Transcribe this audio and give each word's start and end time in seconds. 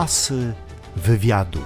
Asy 0.00 0.52
wywiadu. 0.96 1.58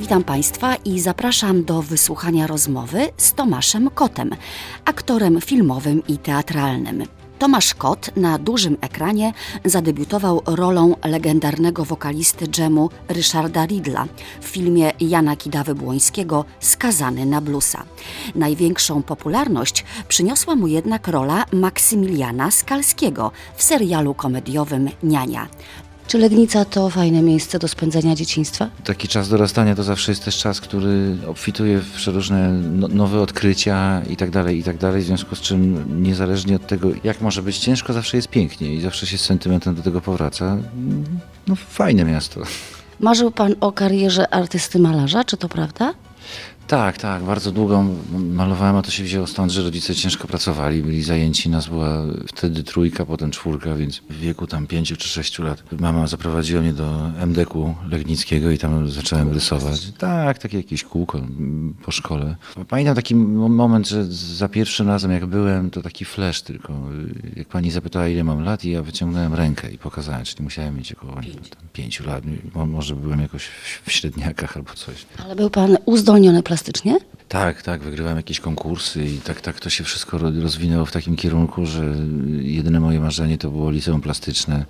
Witam 0.00 0.24
Państwa 0.24 0.76
i 0.76 1.00
zapraszam 1.00 1.64
do 1.64 1.82
wysłuchania 1.82 2.46
rozmowy 2.46 3.08
z 3.16 3.32
Tomaszem 3.32 3.90
Kotem, 3.90 4.30
aktorem 4.84 5.40
filmowym 5.40 6.02
i 6.08 6.18
teatralnym. 6.18 7.04
Tomasz 7.44 7.74
Kot 7.74 8.16
na 8.16 8.38
dużym 8.38 8.76
ekranie 8.80 9.32
zadebiutował 9.64 10.42
rolą 10.46 10.96
legendarnego 11.04 11.84
wokalisty 11.84 12.48
dżemu 12.48 12.90
Ryszarda 13.08 13.66
Ridla 13.66 14.06
w 14.40 14.44
filmie 14.44 14.92
Jana 15.00 15.36
Kidawy-Błońskiego 15.36 16.44
Skazany 16.60 17.26
na 17.26 17.40
bluesa. 17.40 17.84
Największą 18.34 19.02
popularność 19.02 19.84
przyniosła 20.08 20.56
mu 20.56 20.66
jednak 20.66 21.08
rola 21.08 21.44
Maksymiliana 21.52 22.50
Skalskiego 22.50 23.30
w 23.56 23.62
serialu 23.62 24.14
komediowym 24.14 24.90
Niania. 25.02 25.48
Czy 26.08 26.18
Legnica 26.18 26.64
to 26.64 26.90
fajne 26.90 27.22
miejsce 27.22 27.58
do 27.58 27.68
spędzenia 27.68 28.14
dzieciństwa? 28.14 28.70
Taki 28.84 29.08
czas 29.08 29.28
dorastania 29.28 29.74
to 29.74 29.82
zawsze 29.82 30.12
jest 30.12 30.24
też 30.24 30.38
czas, 30.38 30.60
który 30.60 31.16
obfituje 31.26 31.78
w 31.78 31.92
przeróżne 31.92 32.52
no, 32.52 32.88
nowe 32.88 33.20
odkrycia 33.20 34.02
i 34.10 34.16
tak 34.16 34.30
dalej, 34.30 34.58
i 34.58 34.62
tak 34.62 34.76
dalej, 34.78 35.02
w 35.02 35.04
związku 35.04 35.36
z 35.36 35.40
czym 35.40 35.84
niezależnie 36.02 36.56
od 36.56 36.66
tego, 36.66 36.88
jak 37.04 37.20
może 37.20 37.42
być 37.42 37.58
ciężko, 37.58 37.92
zawsze 37.92 38.16
jest 38.16 38.28
pięknie 38.28 38.74
i 38.74 38.80
zawsze 38.80 39.06
się 39.06 39.18
z 39.18 39.20
sentymentem 39.20 39.74
do 39.74 39.82
tego 39.82 40.00
powraca. 40.00 40.56
No 41.46 41.54
fajne 41.56 42.04
miasto. 42.04 42.40
Marzył 43.00 43.30
Pan 43.30 43.54
o 43.60 43.72
karierze 43.72 44.34
artysty 44.34 44.78
malarza, 44.78 45.24
czy 45.24 45.36
to 45.36 45.48
prawda? 45.48 45.94
Tak, 46.66 46.98
tak, 46.98 47.22
bardzo 47.22 47.52
długo 47.52 47.84
malowałem, 48.12 48.76
a 48.76 48.82
to 48.82 48.90
się 48.90 49.04
wzięło 49.04 49.26
stąd, 49.26 49.52
że 49.52 49.62
rodzice 49.62 49.94
ciężko 49.94 50.28
pracowali, 50.28 50.82
byli 50.82 51.02
zajęci, 51.02 51.48
nas 51.48 51.66
była 51.66 52.02
wtedy 52.26 52.62
trójka, 52.62 53.06
potem 53.06 53.30
czwórka, 53.30 53.74
więc 53.74 53.96
w 54.10 54.18
wieku 54.18 54.46
tam 54.46 54.66
pięciu 54.66 54.96
czy 54.96 55.08
sześciu 55.08 55.42
lat 55.42 55.62
mama 55.80 56.06
zaprowadziła 56.06 56.62
mnie 56.62 56.72
do 56.72 57.10
MDK-u 57.26 57.74
Legnickiego 57.90 58.50
i 58.50 58.58
tam 58.58 58.90
zacząłem 58.90 59.32
rysować. 59.32 59.92
Tak, 59.98 60.38
takie 60.38 60.56
jakieś 60.56 60.84
kółko 60.84 61.20
po 61.84 61.90
szkole. 61.90 62.36
Pamiętam 62.68 62.94
taki 62.94 63.14
moment, 63.14 63.88
że 63.88 64.04
za 64.12 64.48
pierwszym 64.48 64.88
razem 64.88 65.10
jak 65.10 65.26
byłem, 65.26 65.70
to 65.70 65.82
taki 65.82 66.04
flash 66.04 66.42
tylko. 66.42 66.72
Jak 67.36 67.48
pani 67.48 67.70
zapytała, 67.70 68.08
ile 68.08 68.24
mam 68.24 68.44
lat 68.44 68.64
i 68.64 68.70
ja 68.70 68.82
wyciągnąłem 68.82 69.34
rękę 69.34 69.70
i 69.70 69.78
pokazałem, 69.78 70.24
czyli 70.24 70.44
musiałem 70.44 70.76
mieć 70.76 70.92
około 70.92 71.16
pięciu 71.72 72.06
lat. 72.06 72.24
Może 72.66 72.96
byłem 72.96 73.20
jakoś 73.20 73.48
w 73.84 73.92
średniakach 73.92 74.56
albo 74.56 74.74
coś. 74.74 75.06
Ale 75.24 75.36
był 75.36 75.50
pan 75.50 75.76
uzdolniony 75.84 76.42
plastycznie? 76.54 76.98
Tak, 77.28 77.62
tak, 77.62 77.82
wygrywałem 77.82 78.16
jakieś 78.16 78.40
konkursy 78.40 79.04
i 79.04 79.18
tak, 79.18 79.40
tak 79.40 79.60
to 79.60 79.70
się 79.70 79.84
wszystko 79.84 80.18
rozwinęło 80.18 80.86
w 80.86 80.92
takim 80.92 81.16
kierunku, 81.16 81.66
że 81.66 81.94
jedyne 82.40 82.80
moje 82.80 83.00
marzenie 83.00 83.38
to 83.38 83.50
było 83.50 83.70
liceum 83.70 84.00
plastyczne, 84.00 84.64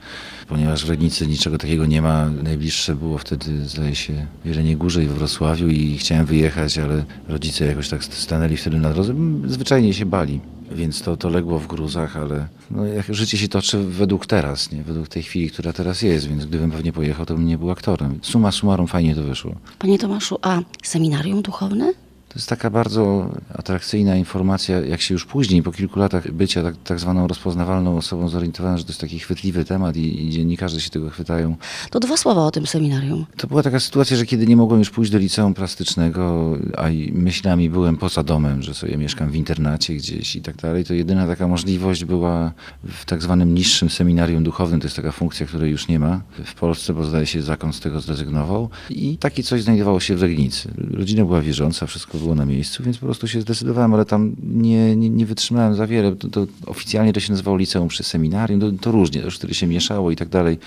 ponieważ 0.49 0.87
w 0.87 0.89
Legnicy 0.89 1.27
niczego 1.27 1.59
takiego 1.59 1.87
nie 1.87 2.03
ma. 2.03 2.31
Najbliższe 2.43 2.95
było 2.95 3.19
wtedy, 3.19 3.69
zdaje 3.69 3.95
się, 3.95 4.27
w 4.45 4.49
Jeleniej 4.49 4.77
Górze 4.77 5.05
i 5.05 5.07
we 5.07 5.15
Wrocławiu 5.15 5.69
i 5.69 5.99
chciałem 5.99 6.27
wyjechać, 6.27 6.79
ale 6.79 7.05
rodzice 7.29 7.67
jakoś 7.67 7.89
tak 7.89 8.05
stanęli 8.05 8.57
wtedy 8.57 8.79
na 8.79 8.93
drodze. 8.93 9.15
Zwyczajnie 9.47 9.95
się 9.95 10.07
bali, 10.07 10.41
więc 10.73 11.03
to, 11.03 11.17
to 11.17 11.29
legło 11.29 11.59
w 11.59 11.67
gruzach, 11.67 12.17
ale 12.17 12.49
no, 12.71 12.87
jak 12.87 13.15
życie 13.15 13.39
się 13.39 13.49
toczy 13.49 13.79
według 13.79 14.27
teraz, 14.27 14.73
nie? 14.73 14.83
według 14.83 15.09
tej 15.09 15.23
chwili, 15.23 15.51
która 15.51 15.73
teraz 15.73 16.03
jest, 16.03 16.29
więc 16.29 16.47
gdybym 16.47 16.71
pewnie 16.71 16.93
pojechał, 16.93 17.27
to 17.27 17.35
bym 17.35 17.47
nie 17.47 17.59
był 17.59 17.71
aktorem. 17.71 18.19
Suma 18.23 18.53
summarum 18.53 18.87
fajnie 18.87 19.15
to 19.15 19.23
wyszło. 19.23 19.55
Panie 19.79 19.99
Tomaszu, 19.99 20.39
a 20.43 20.61
seminarium 20.83 21.43
duchowne? 21.43 21.93
To 22.35 22.39
jest 22.39 22.49
taka 22.49 22.71
bardzo 22.71 23.31
atrakcyjna 23.55 24.17
informacja, 24.17 24.81
jak 24.81 25.01
się 25.01 25.15
już 25.15 25.27
później, 25.27 25.63
po 25.63 25.73
kilku 25.73 25.99
latach 25.99 26.33
bycia 26.33 26.63
tak, 26.63 26.75
tak 26.85 27.01
zwaną 27.01 27.29
rozpoznawalną 27.29 27.97
osobą 27.97 28.29
zorientowano, 28.29 28.79
że 28.79 28.85
to 28.85 28.91
jest 28.91 29.01
taki 29.01 29.19
chwytliwy 29.19 29.65
temat 29.65 29.97
i, 29.97 30.27
i 30.27 30.31
dziennikarze 30.31 30.81
się 30.81 30.91
tego 30.91 31.11
chwytają. 31.11 31.57
To 31.91 32.01
dwa 32.01 32.17
słowa 32.17 32.45
o 32.45 32.51
tym 32.51 32.67
seminarium. 32.67 33.27
To 33.37 33.47
była 33.47 33.63
taka 33.63 33.81
sytuacja, 33.81 34.17
że 34.17 34.27
kiedy 34.27 34.47
nie 34.47 34.57
mogłem 34.57 34.79
już 34.79 34.91
pójść 34.91 35.13
do 35.13 35.19
liceum 35.19 35.55
plastycznego, 35.55 36.53
a 36.77 36.85
myślami 37.13 37.71
byłem 37.71 37.97
poza 37.97 38.23
domem, 38.23 38.63
że 38.63 38.75
sobie 38.75 38.97
mieszkam 38.97 39.31
w 39.31 39.37
internacie 39.37 39.95
gdzieś 39.95 40.37
i 40.37 40.43
tak 40.43 40.57
dalej, 40.57 40.85
to 40.85 40.95
jedyna 40.95 41.27
taka 41.27 41.49
możliwość 41.49 42.05
była 42.05 42.53
w 42.85 43.05
tak 43.05 43.23
zwanym 43.23 43.55
niższym 43.55 43.91
seminarium 43.91 44.45
duchownym. 44.45 44.81
To 44.81 44.87
jest 44.87 44.97
taka 44.97 45.13
funkcja, 45.13 45.47
której 45.47 45.71
już 45.71 45.89
nie 45.89 45.99
ma 45.99 46.21
w 46.45 46.55
Polsce, 46.55 46.95
bo 46.95 47.05
zdaje 47.05 47.27
się 47.27 47.43
zakon 47.43 47.73
z 47.73 47.81
tego 47.81 48.01
zrezygnował. 48.01 48.69
I 48.91 49.19
takie 49.19 49.43
coś 49.43 49.63
znajdowało 49.63 50.01
się 50.01 50.17
w 50.17 50.23
Legnicy. 50.23 50.71
Rodzina 50.91 51.25
była 51.25 51.41
wierząca, 51.41 51.87
wszystko 51.87 52.24
było 52.25 52.35
na 52.35 52.45
miejscu, 52.45 52.83
więc 52.83 52.99
po 52.99 53.07
prostu 53.07 53.29
się 53.29 53.41
zdecydowałem, 53.41 53.95
ale 53.95 54.05
tam 54.05 54.37
nie, 54.43 54.97
nie, 54.97 55.11
nie 55.11 55.27
wytrzymałem 55.27 55.75
za 55.75 55.87
wiele. 55.87 56.17
To, 56.17 56.29
to 56.29 56.47
oficjalnie 56.67 57.13
to 57.13 57.21
się 57.21 57.33
nazywało 57.33 57.57
liceum 57.57 57.89
przy 57.89 58.03
seminarium, 58.03 58.61
to, 58.61 58.73
to 58.81 58.91
różnie, 58.93 59.21
to 59.21 59.25
już 59.25 59.37
wtedy 59.37 59.55
się 59.55 59.67
mieszało 59.67 60.11
i 60.11 60.17
tak 60.17 60.29
dalej. 60.29 60.59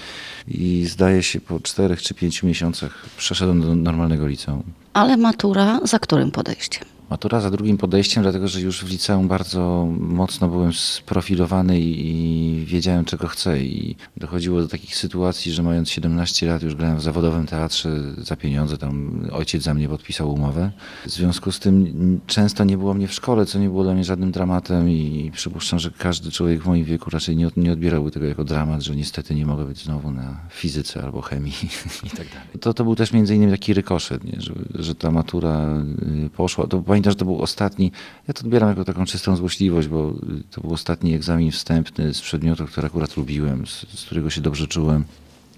I 0.48 0.86
zdaje 0.86 1.24
się 1.24 1.42
po 1.42 1.60
czterech 1.60 2.02
czy 2.02 2.14
pięciu 2.14 2.48
miesiącach 2.48 3.06
przeszedłem 3.18 3.62
do 3.62 3.76
normalnego 3.76 4.28
liceum. 4.28 4.64
Ale 4.94 5.18
matura 5.18 5.80
za 5.84 6.00
którym 6.00 6.32
podejściem? 6.32 6.97
Matura 7.10 7.42
za 7.42 7.52
drugim 7.52 7.78
podejściem, 7.78 8.24
dlatego 8.24 8.48
że 8.48 8.62
już 8.62 8.84
w 8.84 8.90
liceum 8.90 9.28
bardzo 9.28 9.88
mocno 10.00 10.48
byłem 10.48 10.74
sprofilowany 10.74 11.80
i, 11.80 12.66
wiedziałem 12.66 13.06
czego 13.06 13.28
chcę 13.28 13.64
i 13.64 13.96
dochodziło 14.18 14.62
do 14.62 14.68
takich 14.68 14.96
sytuacji, 14.96 15.52
że 15.52 15.64
mając 15.64 15.90
17 15.90 16.48
lat 16.48 16.64
już 16.64 16.76
grałem 16.76 16.98
w 16.98 17.02
zawodowym 17.02 17.46
teatrze 17.46 17.90
za 18.18 18.36
pieniądze, 18.36 18.78
tam 18.78 19.26
ojciec 19.32 19.64
za 19.64 19.74
mnie 19.74 19.90
podpisał 19.90 20.34
umowę. 20.34 20.72
W 21.06 21.10
związku 21.10 21.52
z 21.52 21.60
tym 21.60 22.20
często 22.28 22.64
nie 22.64 22.78
było 22.78 22.94
mnie 22.94 23.08
w 23.08 23.14
szkole, 23.14 23.46
co 23.46 23.60
nie 23.60 23.70
było 23.70 23.84
dla 23.84 23.94
mnie 23.94 24.04
żadnym 24.04 24.32
dramatem 24.32 24.90
i 24.90 25.32
przypuszczam, 25.34 25.80
że 25.80 25.92
każdy 25.92 26.32
człowiek 26.32 26.64
w 26.64 26.66
moim 26.66 26.86
wieku 26.86 27.10
raczej 27.10 27.38
nie, 27.38 27.72
odbierałby 27.72 28.12
tego 28.12 28.26
jako 28.26 28.44
dramat, 28.44 28.82
że 28.82 28.96
niestety 28.96 29.36
nie 29.36 29.46
mogę 29.46 29.66
być 29.66 29.84
znowu 29.84 30.12
na 30.12 30.40
fizyce 30.50 31.04
albo 31.04 31.22
chemii 31.22 31.54
i 32.08 32.10
tak 32.10 32.28
dalej. 32.28 32.48
To, 32.60 32.74
to 32.74 32.84
był 32.84 32.96
też 32.96 33.12
między 33.12 33.36
innymi 33.36 33.52
taki 33.52 33.74
rykoszet, 33.74 34.24
nie? 34.24 34.42
Że, 34.42 34.54
że 34.76 34.96
ta 34.96 35.12
matura 35.12 35.84
y, 36.26 36.30
poszła. 36.30 36.68
To 36.68 36.80
pamiętam, 36.98 37.12
że 37.12 37.16
to 37.16 37.26
był 37.26 37.42
ostatni, 37.42 37.92
ja 38.28 38.34
to 38.34 38.42
odbieram 38.42 38.70
jako 38.70 38.84
taką 38.84 39.06
czystą 39.06 39.36
złośliwość, 39.36 39.88
bo 39.88 40.14
to 40.52 40.62
był 40.62 40.74
ostatni 40.74 41.14
egzamin 41.14 41.52
wstępny 41.52 42.14
z 42.14 42.22
przedmiotu, 42.22 42.66
który 42.66 42.88
akurat 42.88 43.18
lubiłem, 43.18 43.68
z, 43.68 44.00
z 44.00 44.06
którego 44.06 44.30
się 44.30 44.42
dobrze 44.42 44.68
czułem 44.68 45.04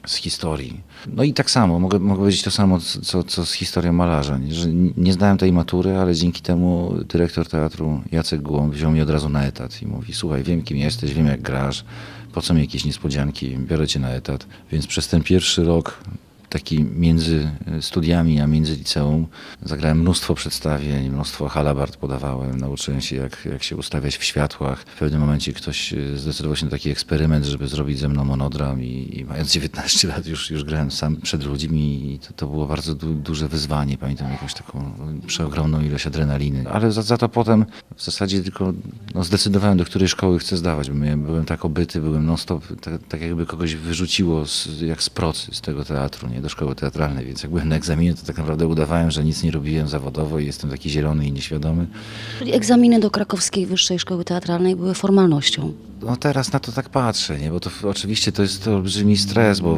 z 0.08 0.16
historii. 0.16 0.82
No 1.08 1.24
i 1.24 1.34
tak 1.34 1.52
samo, 1.52 1.80
mogę, 1.80 2.00
mogę 2.00 2.20
powiedzieć 2.20 2.44
to 2.44 2.52
samo, 2.52 2.80
co, 2.80 3.24
co 3.24 3.46
z 3.46 3.54
historią 3.54 3.94
malarza, 3.94 4.40
że 4.50 4.70
nie 4.98 5.14
znałem 5.14 5.38
tej 5.38 5.52
matury, 5.52 5.98
ale 5.98 6.16
dzięki 6.16 6.42
temu 6.42 6.94
dyrektor 7.10 7.48
teatru 7.48 8.02
Jacek 8.12 8.42
Głąb 8.42 8.74
wziął 8.74 8.92
mnie 8.92 9.04
od 9.04 9.10
razu 9.10 9.30
na 9.30 9.44
etat 9.44 9.82
i 9.82 9.88
mówi, 9.88 10.14
słuchaj, 10.14 10.44
wiem 10.44 10.62
kim 10.62 10.78
jesteś, 10.78 11.14
wiem 11.14 11.28
jak 11.28 11.42
grasz, 11.42 11.86
po 12.34 12.42
co 12.42 12.54
mi 12.54 12.62
jakieś 12.62 12.86
niespodzianki, 12.86 13.58
biorę 13.58 13.88
cię 13.88 14.00
na 14.00 14.10
etat. 14.10 14.48
Więc 14.72 14.88
przez 14.88 15.08
ten 15.08 15.24
pierwszy 15.24 15.64
rok 15.64 16.04
taki 16.50 16.84
między 16.84 17.52
studiami, 17.82 18.42
a 18.42 18.48
między 18.48 18.76
liceum. 18.76 19.28
Zagrałem 19.64 20.00
mnóstwo 20.00 20.36
przedstawień, 20.36 21.10
mnóstwo 21.10 21.50
halabart 21.50 21.98
podawałem, 21.98 22.60
nauczyłem 22.60 23.02
się 23.02 23.16
jak, 23.16 23.46
jak 23.46 23.64
się 23.64 23.76
ustawiać 23.76 24.18
w 24.18 24.24
światłach. 24.24 24.80
W 24.82 25.00
pewnym 25.00 25.22
momencie 25.22 25.54
ktoś 25.54 25.94
zdecydował 26.16 26.56
się 26.56 26.66
na 26.66 26.72
taki 26.72 26.90
eksperyment, 26.90 27.46
żeby 27.46 27.68
zrobić 27.68 28.00
ze 28.00 28.08
mną 28.08 28.26
monodram 28.26 28.84
i, 28.84 29.20
i 29.20 29.26
mając 29.26 29.52
19 29.60 30.08
lat 30.08 30.28
już, 30.28 30.52
już 30.52 30.64
grałem 30.64 30.92
sam 30.92 31.16
przed 31.16 31.44
ludźmi 31.44 32.14
i 32.14 32.20
to, 32.20 32.34
to 32.34 32.48
było 32.48 32.68
bardzo 32.68 32.96
du 32.96 33.14
duże 33.14 33.48
wyzwanie. 33.48 33.98
Pamiętam 33.98 34.32
jakąś 34.32 34.54
taką 34.54 34.92
przeogromną 35.28 35.82
ilość 35.82 36.08
adrenaliny. 36.08 36.70
Ale 36.70 36.92
za, 36.92 37.02
za 37.02 37.18
to 37.18 37.30
potem 37.30 37.66
w 37.96 38.04
zasadzie 38.04 38.44
tylko 38.44 38.74
no, 39.16 39.24
zdecydowałem, 39.24 39.78
do 39.78 39.86
której 39.86 40.08
szkoły 40.08 40.40
chcę 40.40 40.58
zdawać. 40.58 40.90
Byłem, 40.90 41.24
byłem 41.24 41.46
tak 41.46 41.66
obyty, 41.66 42.02
byłem 42.02 42.26
non-stop, 42.26 42.64
tak, 42.82 42.94
tak 43.10 43.22
jakby 43.22 43.46
kogoś 43.46 43.76
wyrzuciło 43.76 44.46
z, 44.46 44.82
jak 44.82 45.04
z 45.04 45.10
procy 45.10 45.56
z 45.56 45.62
tego 45.62 45.86
teatru. 45.86 46.28
Nie? 46.28 46.39
Do 46.42 46.50
szkoły 46.50 46.76
teatralnej, 46.76 47.26
więc 47.26 47.44
jak 47.44 47.52
byłem 47.52 47.70
na 47.70 47.76
egzaminie, 47.76 48.14
to 48.14 48.26
tak 48.26 48.38
naprawdę 48.38 48.68
udawałem, 48.68 49.12
że 49.12 49.24
nic 49.24 49.44
nie 49.44 49.52
robiłem 49.52 49.88
zawodowo 49.88 50.40
i 50.40 50.46
jestem 50.46 50.70
taki 50.70 50.90
zielony 50.90 51.28
i 51.28 51.32
nieświadomy. 51.32 51.88
Czyli 52.40 52.54
egzaminy 52.54 53.00
do 53.00 53.12
krakowskiej 53.12 53.66
Wyższej 53.66 54.00
Szkoły 54.00 54.26
Teatralnej 54.26 54.76
były 54.76 54.94
formalnością? 54.94 55.74
No 56.02 56.16
teraz 56.16 56.54
na 56.54 56.60
to 56.60 56.72
tak 56.72 56.90
patrzę, 56.90 57.40
nie? 57.40 57.52
bo 57.52 57.60
to 57.60 57.70
oczywiście 57.84 58.32
to 58.32 58.42
jest 58.42 58.64
to 58.64 58.76
olbrzymi 58.76 59.18
stres, 59.18 59.60
bo 59.60 59.78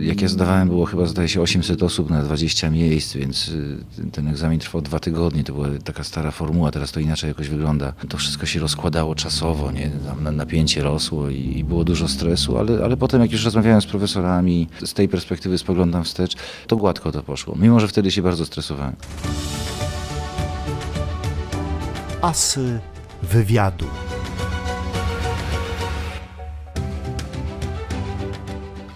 jak 0.00 0.22
ja 0.22 0.28
zdawałem 0.28 0.68
było 0.68 0.86
chyba 0.86 1.06
zdaje 1.06 1.28
się 1.28 1.40
800 1.40 1.82
osób 1.82 2.10
na 2.10 2.22
20 2.22 2.70
miejsc, 2.70 3.14
więc 3.14 3.50
ten 4.12 4.28
egzamin 4.28 4.60
trwał 4.60 4.82
dwa 4.82 5.00
tygodnie, 5.00 5.44
to 5.44 5.52
była 5.52 5.68
taka 5.84 6.04
stara 6.04 6.30
formuła, 6.30 6.70
teraz 6.70 6.92
to 6.92 7.00
inaczej 7.00 7.28
jakoś 7.28 7.48
wygląda. 7.48 7.92
To 8.08 8.16
wszystko 8.16 8.46
się 8.46 8.60
rozkładało 8.60 9.14
czasowo, 9.14 9.72
nie? 9.72 9.90
Tam 10.06 10.36
napięcie 10.36 10.82
rosło 10.82 11.28
i, 11.28 11.64
było 11.64 11.84
dużo 11.84 12.08
stresu, 12.08 12.58
ale, 12.58 12.84
ale 12.84 12.96
potem 12.96 13.20
jak 13.20 13.32
już 13.32 13.44
rozmawiałem 13.44 13.80
z 13.80 13.86
profesorami, 13.86 14.68
z 14.84 14.94
tej 14.94 15.08
perspektywy 15.08 15.58
spoglądam 15.58 15.97
wstecz, 16.04 16.36
to 16.66 16.76
gładko 16.76 17.12
to 17.12 17.22
poszło, 17.22 17.54
mimo 17.56 17.80
że 17.80 17.88
wtedy 17.88 18.10
się 18.10 18.22
bardzo 18.22 18.46
stresowałem. 18.46 18.96
Asy 22.22 22.80
wywiadu. 23.22 23.86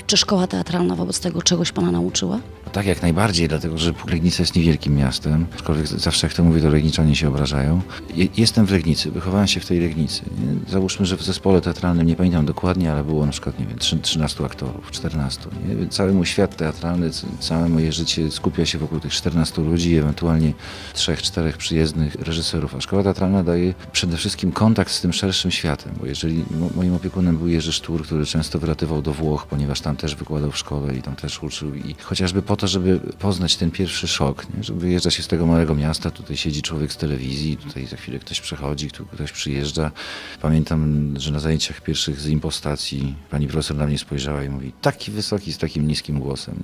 Czy 0.06 0.16
szkoła 0.16 0.46
teatralna 0.46 0.96
wobec 0.96 1.20
tego 1.20 1.42
czegoś 1.42 1.72
pana 1.72 1.90
nauczyła? 1.90 2.38
Tak, 2.72 2.86
jak 2.86 3.02
najbardziej, 3.02 3.48
dlatego 3.48 3.78
że 3.78 3.92
Legnica 4.08 4.42
jest 4.42 4.56
niewielkim 4.56 4.96
miastem, 4.96 5.46
aczkolwiek 5.54 5.86
zawsze 5.86 6.26
jak 6.26 6.34
to 6.34 6.44
mówię, 6.44 6.60
to 6.60 6.68
Legniczanie 6.68 7.16
się 7.16 7.28
obrażają. 7.28 7.80
Je, 8.14 8.28
jestem 8.36 8.66
w 8.66 8.70
Legnicy, 8.70 9.10
wychowałem 9.10 9.46
się 9.46 9.60
w 9.60 9.66
tej 9.66 9.80
Legnicy. 9.80 10.22
Załóżmy, 10.68 11.06
że 11.06 11.16
w 11.16 11.22
zespole 11.22 11.60
teatralnym, 11.60 12.06
nie 12.06 12.16
pamiętam 12.16 12.46
dokładnie, 12.46 12.92
ale 12.92 13.04
było 13.04 13.26
na 13.26 13.32
przykład, 13.32 13.58
nie 13.58 13.66
wiem, 13.66 13.78
13 14.02 14.44
aktorów, 14.44 14.90
14. 14.90 15.40
Nie? 15.68 15.88
Cały 15.88 16.12
mój 16.12 16.26
świat 16.26 16.56
teatralny, 16.56 17.10
całe 17.40 17.68
moje 17.68 17.92
życie 17.92 18.30
skupia 18.30 18.66
się 18.66 18.78
wokół 18.78 19.00
tych 19.00 19.12
14 19.12 19.62
ludzi, 19.62 19.96
ewentualnie 19.96 20.52
3-4 20.94 21.52
przyjezdnych 21.52 22.14
reżyserów. 22.14 22.74
A 22.74 22.80
szkoła 22.80 23.02
teatralna 23.02 23.44
daje 23.44 23.74
przede 23.92 24.16
wszystkim 24.16 24.52
kontakt 24.52 24.92
z 24.92 25.00
tym 25.00 25.12
szerszym 25.12 25.50
światem, 25.50 25.92
bo 26.00 26.06
jeżeli 26.06 26.44
moim 26.74 26.94
opiekunem 26.94 27.38
był 27.38 27.48
Jerzy 27.48 27.72
Sztur, 27.72 28.02
który 28.04 28.26
często 28.26 28.58
wylatywał 28.58 29.02
do 29.02 29.12
Włoch, 29.12 29.46
ponieważ 29.46 29.80
tam 29.80 29.96
też 29.96 30.14
wykładał 30.16 30.50
w 30.50 30.58
szkole 30.58 30.96
i 30.96 31.02
tam 31.02 31.16
też 31.16 31.42
uczył 31.42 31.74
i 31.74 31.94
chociażby 32.02 32.42
po 32.42 32.56
to, 32.62 32.68
żeby 32.68 33.00
poznać 33.18 33.56
ten 33.56 33.70
pierwszy 33.70 34.08
szok, 34.08 34.46
nie? 34.56 34.64
żeby 34.64 34.80
wyjeżdża 34.80 35.10
się 35.10 35.22
z 35.22 35.28
tego 35.28 35.46
małego 35.46 35.74
miasta, 35.74 36.10
tutaj 36.10 36.36
siedzi 36.36 36.62
człowiek 36.62 36.92
z 36.92 36.96
telewizji, 36.96 37.56
tutaj 37.56 37.86
za 37.86 37.96
chwilę 37.96 38.18
ktoś 38.18 38.40
przechodzi, 38.40 38.90
ktoś 39.12 39.32
przyjeżdża. 39.32 39.90
Pamiętam, 40.42 41.14
że 41.18 41.32
na 41.32 41.38
zajęciach 41.38 41.80
pierwszych 41.80 42.20
z 42.20 42.28
impostacji 42.28 43.14
pani 43.30 43.46
profesor 43.46 43.76
na 43.76 43.86
mnie 43.86 43.98
spojrzała 43.98 44.44
i 44.44 44.48
mówi, 44.48 44.72
taki 44.80 45.10
wysoki 45.10 45.52
z 45.52 45.58
takim 45.58 45.86
niskim 45.86 46.20
głosem. 46.20 46.54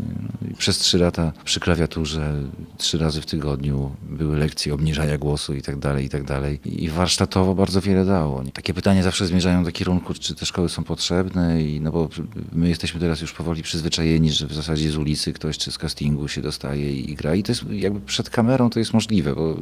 No 0.42 0.56
przez 0.58 0.78
trzy 0.78 0.98
lata 0.98 1.32
przy 1.44 1.60
klawiaturze, 1.60 2.34
trzy 2.76 2.98
razy 2.98 3.20
w 3.20 3.26
tygodniu 3.26 3.96
były 4.02 4.36
lekcje 4.36 4.74
obniżania 4.74 5.18
głosu 5.18 5.54
i 5.54 5.62
tak 5.62 5.78
dalej, 5.78 6.04
i 6.04 6.08
tak 6.08 6.24
dalej. 6.24 6.60
I 6.64 6.88
warsztatowo 6.88 7.54
bardzo 7.54 7.80
wiele 7.80 8.04
dało. 8.04 8.42
Takie 8.52 8.74
pytania 8.74 9.02
zawsze 9.02 9.26
zmierzają 9.26 9.64
do 9.64 9.72
kierunku, 9.72 10.14
czy 10.14 10.34
te 10.34 10.46
szkoły 10.46 10.68
są 10.68 10.84
potrzebne 10.84 11.62
i 11.62 11.80
no 11.80 11.92
bo 11.92 12.08
my 12.52 12.68
jesteśmy 12.68 13.00
teraz 13.00 13.20
już 13.20 13.32
powoli 13.32 13.62
przyzwyczajeni, 13.62 14.32
że 14.32 14.46
w 14.46 14.54
zasadzie 14.54 14.90
z 14.90 14.96
ulicy 14.96 15.32
ktoś 15.32 15.58
czy 15.58 15.72
z 15.72 15.78
castingu 15.88 16.28
się 16.28 16.42
dostaje 16.42 16.92
i, 16.92 17.10
i 17.10 17.14
gra 17.14 17.34
i 17.34 17.42
to 17.42 17.52
jest 17.52 17.64
jakby 17.70 18.00
przed 18.00 18.30
kamerą 18.30 18.70
to 18.70 18.78
jest 18.78 18.94
możliwe, 18.94 19.34
bo, 19.34 19.56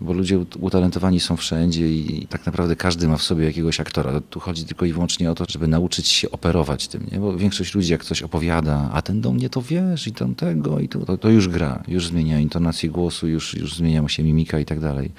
bo 0.00 0.12
ludzie 0.12 0.38
utalentowani 0.60 1.20
są 1.20 1.36
wszędzie 1.36 1.92
i, 1.92 2.26
tak 2.26 2.46
naprawdę 2.46 2.76
każdy 2.76 3.08
ma 3.08 3.16
w 3.16 3.22
sobie 3.22 3.44
jakiegoś 3.44 3.80
aktora. 3.80 4.20
Tu 4.20 4.40
chodzi 4.40 4.64
tylko 4.64 4.84
i 4.84 4.92
wyłącznie 4.92 5.30
o 5.30 5.34
to, 5.34 5.44
żeby 5.48 5.68
nauczyć 5.68 6.08
się 6.08 6.30
operować 6.30 6.88
tym, 6.88 7.06
nie? 7.12 7.18
bo 7.18 7.36
większość 7.36 7.74
ludzi 7.74 7.92
jak 7.92 8.04
coś 8.04 8.22
opowiada, 8.22 8.90
a 8.92 9.02
ten 9.02 9.20
do 9.20 9.32
mnie 9.32 9.50
to 9.50 9.62
wiesz 9.62 10.06
i 10.06 10.12
tam 10.12 10.34
tego 10.34 10.80
i 10.80 10.88
to, 10.88 11.06
to, 11.06 11.18
to 11.18 11.28
już 11.28 11.48
gra, 11.48 11.82
już 11.88 12.06
zmienia 12.06 12.38
intonację 12.38 12.90
głosu, 12.90 13.28
już, 13.28 13.54
już 13.54 13.76
zmienia 13.76 14.02
mu 14.02 14.08
się 14.08 14.22
mimika 14.22 14.58
i 14.58 14.64
tak 14.64 14.80
dalej. 14.80 15.10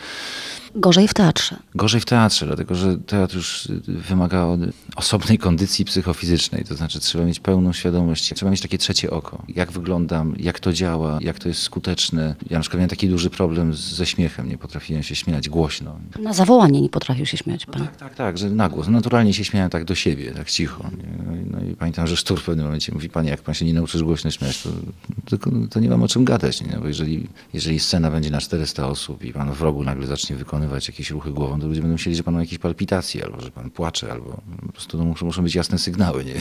Gorzej 0.75 1.07
w 1.07 1.13
teatrze. 1.13 1.55
Gorzej 1.75 2.01
w 2.01 2.05
teatrze, 2.05 2.45
dlatego 2.45 2.75
że 2.75 2.97
teatr 2.97 3.35
już 3.35 3.67
wymaga 3.87 4.47
osobnej 4.95 5.37
kondycji 5.37 5.85
psychofizycznej, 5.85 6.65
to 6.65 6.75
znaczy 6.75 6.99
trzeba 6.99 7.25
mieć 7.25 7.39
pełną 7.39 7.73
świadomość, 7.73 8.33
trzeba 8.33 8.51
mieć 8.51 8.61
takie 8.61 8.77
trzecie 8.77 9.11
oko. 9.11 9.43
Jak 9.47 9.71
wyglądam, 9.71 10.35
jak 10.39 10.59
to 10.59 10.73
działa, 10.73 11.17
jak 11.21 11.39
to 11.39 11.49
jest 11.49 11.61
skuteczne. 11.61 12.35
Ja 12.49 12.57
na 12.57 12.61
przykład 12.61 12.77
miałem 12.77 12.89
taki 12.89 13.09
duży 13.09 13.29
problem 13.29 13.73
ze 13.73 14.05
śmiechem, 14.05 14.49
nie 14.49 14.57
potrafiłem 14.57 15.03
się 15.03 15.15
śmiać 15.15 15.49
głośno. 15.49 15.99
Na 16.19 16.33
zawołanie 16.33 16.81
nie 16.81 16.89
potrafił 16.89 17.25
się 17.25 17.37
śmiać 17.37 17.65
pan? 17.65 17.79
No 17.79 17.85
tak, 17.85 17.95
tak, 17.95 18.15
tak, 18.15 18.37
że 18.37 18.49
na 18.49 18.69
głos. 18.69 18.87
Naturalnie 18.87 19.33
się 19.33 19.45
śmiałem 19.45 19.69
tak 19.69 19.85
do 19.85 19.95
siebie, 19.95 20.31
tak 20.31 20.51
cicho. 20.51 20.89
No 21.25 21.35
i, 21.35 21.39
no 21.51 21.71
i 21.71 21.75
pamiętam, 21.75 22.07
że 22.07 22.17
Sztur 22.17 22.39
w 22.39 22.43
pewnym 22.43 22.65
momencie 22.65 22.91
mówi, 22.91 23.09
panie, 23.09 23.29
jak 23.29 23.41
pan 23.41 23.55
się 23.55 23.65
nie 23.65 23.73
nauczysz 23.73 24.03
głośno 24.03 24.31
śmiać, 24.31 24.63
to, 24.63 24.69
to, 25.37 25.51
to 25.69 25.79
nie 25.79 25.89
mam 25.89 26.03
o 26.03 26.07
czym 26.07 26.25
gadać, 26.25 26.61
nie? 26.61 26.77
bo 26.81 26.87
jeżeli, 26.87 27.27
jeżeli 27.53 27.79
scena 27.79 28.11
będzie 28.11 28.29
na 28.29 28.41
400 28.41 28.87
osób 28.87 29.23
i 29.23 29.33
pan 29.33 29.51
w 29.53 29.61
rogu 29.61 29.83
nagle 29.83 30.07
zacznie 30.07 30.35
wykonywać 30.35 30.87
jakieś 30.87 31.09
ruchy 31.09 31.31
głową, 31.31 31.59
to 31.59 31.67
ludzie 31.67 31.81
będą 31.81 31.93
myśleli, 31.93 32.15
że 32.15 32.23
pan 32.23 32.33
ma 32.33 32.39
jakieś 32.39 32.59
palpitacje, 32.59 33.25
albo 33.25 33.41
że 33.41 33.51
pan 33.51 33.69
płacze, 33.69 34.11
albo 34.11 34.41
po 34.65 34.71
prostu 34.71 34.97
to 34.97 35.05
muszą, 35.05 35.25
muszą 35.25 35.43
być 35.43 35.55
jasne 35.55 35.77
sygnały. 35.77 36.25
Nie? 36.25 36.33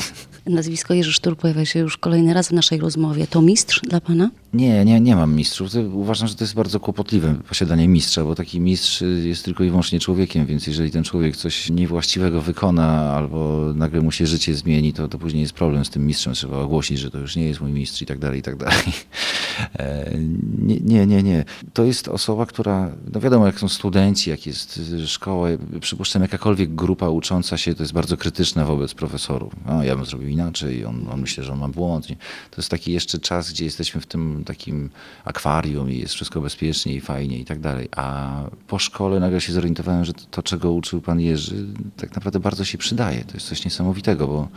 Nazwisko 0.54 0.94
Jerzy 0.94 1.12
Sztur 1.12 1.37
pojawia 1.37 1.64
się 1.64 1.81
już 1.81 1.96
kolejny 1.96 2.34
raz 2.34 2.48
w 2.48 2.52
naszej 2.52 2.78
rozmowie. 2.78 3.26
To 3.26 3.42
mistrz 3.42 3.81
dla 3.81 4.00
pana? 4.00 4.31
Nie, 4.54 4.84
nie, 4.84 5.00
nie 5.00 5.16
mam 5.16 5.34
mistrzów. 5.34 5.70
Uważam, 5.92 6.28
że 6.28 6.34
to 6.34 6.44
jest 6.44 6.54
bardzo 6.54 6.81
kłopotliwe 6.81 7.34
posiadanie 7.48 7.88
mistrza, 7.88 8.25
bo 8.25 8.34
taki 8.34 8.60
mistrz 8.60 9.02
jest 9.25 9.44
tylko 9.44 9.64
i 9.64 9.69
wyłącznie 9.69 10.00
człowiekiem, 10.00 10.46
więc 10.46 10.66
jeżeli 10.66 10.90
ten 10.90 11.04
człowiek 11.04 11.37
coś 11.37 11.70
niewłaściwego 11.70 12.40
wykona, 12.40 13.14
albo 13.14 13.72
nagle 13.75 14.00
mu 14.00 14.12
się 14.12 14.26
życie 14.26 14.54
zmieni, 14.54 14.92
to, 14.92 15.08
to 15.08 15.19
później 15.19 15.40
jest 15.40 15.52
problem 15.52 15.84
z 15.84 15.90
tym 15.90 16.06
mistrzem. 16.06 16.34
Trzeba 16.34 16.58
ogłosić, 16.58 16.98
że 16.98 17.10
to 17.10 17.19
już 17.19 17.37
nie 17.37 17.44
jest 17.44 17.60
mój 17.60 17.72
mistrz 17.72 18.02
i 18.02 18.06
tak 18.06 18.19
dalej, 18.19 18.38
i 18.38 18.42
tak 18.42 18.56
dalej. 18.56 18.76
E, 19.79 20.11
nie, 20.59 20.81
nie, 20.81 21.06
nie, 21.06 21.23
nie. 21.23 21.44
To 21.73 21.85
jest 21.85 22.09
osoba, 22.09 22.47
która, 22.47 22.91
no 23.12 23.21
wiadomo, 23.21 23.47
jak 23.47 23.61
są 23.61 23.69
studenci, 23.69 24.31
jak 24.31 24.47
jest 24.47 24.81
szkoła, 25.06 25.49
przypuszczam, 25.81 26.23
jakakolwiek 26.23 26.75
grupa 26.75 27.09
ucząca 27.09 27.59
się, 27.59 27.75
to 27.75 27.82
jest 27.82 27.93
bardzo 27.93 28.17
krytyczna 28.17 28.65
wobec 28.65 28.94
profesorów. 28.94 29.53
No, 29.67 29.85
ja 29.85 29.97
bym 29.97 30.05
zrobił 30.05 30.29
inaczej, 30.29 30.85
on, 30.85 31.06
on 31.12 31.21
myślę, 31.21 31.44
że 31.44 31.53
on 31.53 31.59
ma 31.59 31.69
błąd. 31.69 32.06
To 32.50 32.56
jest 32.56 32.69
taki 32.69 32.93
jeszcze 32.93 33.19
czas, 33.19 33.50
gdzie 33.50 33.65
jesteśmy 33.65 34.00
w 34.00 34.06
tym 34.06 34.44
takim 34.47 34.91
akwarium 35.25 35.91
i 35.91 35.99
jest 35.99 36.15
wszystko 36.15 36.41
bezpiecznie 36.41 36.94
i 36.94 37.00
fajnie 37.00 37.38
i 37.38 37.44
tak 37.44 37.61
dalej. 37.61 37.88
A 37.97 38.31
po 38.67 38.79
szkole 38.79 39.21
nagle 39.21 39.41
się 39.41 39.53
zorientowałem, 39.53 40.05
że 40.05 40.12
to, 40.12 40.23
to 40.31 40.43
czego 40.43 40.73
uczył 40.73 41.00
pan 41.00 41.21
Jerzy, 41.21 41.67
tak 41.97 42.15
naprawdę 42.15 42.41
bardzo 42.41 42.65
się 42.65 42.79
przydaje. 42.79 43.25
To 43.25 43.35
jest 43.35 43.47
coś 43.47 43.65
niesamowitego, 43.65 44.26
bo 44.26 44.49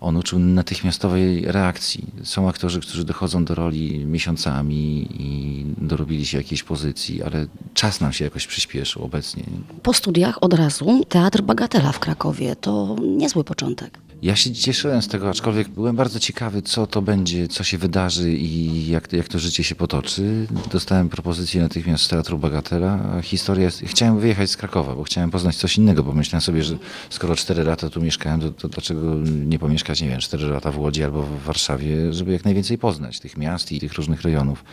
on 0.00 0.16
uczył 0.16 0.38
natychmiastowej 0.38 1.44
reakcji. 1.44 2.06
Są 2.22 2.48
aktorzy, 2.48 2.80
którzy 2.80 3.04
dochodzą 3.04 3.44
do 3.44 3.53
roli 3.54 4.06
miesiącami 4.06 5.08
i 5.18 5.64
dorobili 5.78 6.26
się 6.26 6.38
jakiejś 6.38 6.62
pozycji, 6.62 7.22
ale 7.22 7.46
czas 7.74 8.00
nam 8.00 8.12
się 8.12 8.24
jakoś 8.24 8.46
przyspieszył 8.46 9.04
obecnie. 9.04 9.44
Po 9.82 9.92
studiach 9.92 10.42
od 10.42 10.54
razu 10.54 11.04
Teatr 11.08 11.42
Bagatela 11.42 11.92
w 11.92 11.98
Krakowie. 11.98 12.56
To 12.56 12.96
niezły 13.02 13.44
początek. 13.44 13.98
Ja 14.24 14.36
się 14.36 14.52
cieszyłem 14.52 15.02
z 15.02 15.08
tego, 15.08 15.30
aczkolwiek 15.30 15.68
byłem 15.68 15.96
bardzo 15.96 16.20
ciekawy, 16.20 16.62
co 16.62 16.86
to 16.86 17.02
będzie, 17.02 17.48
co 17.48 17.64
się 17.64 17.78
wydarzy 17.78 18.32
i 18.32 18.86
jak, 18.88 19.12
jak 19.12 19.28
to 19.28 19.38
życie 19.38 19.64
się 19.64 19.74
potoczy. 19.74 20.46
Dostałem 20.72 21.08
propozycję 21.08 21.62
natychmiast 21.62 22.04
z 22.04 22.08
Teatru 22.08 22.38
Bagatela. 22.38 23.22
Historia 23.22 23.64
jest... 23.64 23.80
Chciałem 23.80 24.18
wyjechać 24.18 24.50
z 24.50 24.56
Krakowa, 24.56 24.94
bo 24.94 25.02
chciałem 25.02 25.30
poznać 25.30 25.56
coś 25.56 25.78
innego, 25.78 26.02
bo 26.02 26.12
myślałem 26.12 26.40
sobie, 26.40 26.62
że 26.62 26.76
skoro 27.10 27.36
4 27.36 27.64
lata 27.64 27.90
tu 27.90 28.00
mieszkałem, 28.00 28.40
to, 28.40 28.50
to 28.50 28.68
dlaczego 28.68 29.00
nie 29.24 29.58
pomieszkać, 29.58 30.02
nie 30.02 30.08
wiem, 30.08 30.20
4 30.20 30.46
lata 30.46 30.72
w 30.72 30.78
Łodzi 30.78 31.04
albo 31.04 31.22
w 31.22 31.42
Warszawie, 31.42 32.12
żeby 32.12 32.32
jak 32.32 32.44
najwięcej 32.44 32.78
poznać 32.78 33.20
tych 33.20 33.36
miast 33.36 33.72
i 33.72 33.80
tych 33.80 33.92
różnych 33.92 34.22
rejonów. 34.22 34.64